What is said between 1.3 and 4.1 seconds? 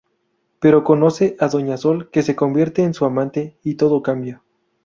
a doña Sol que se convierte en su amante y todo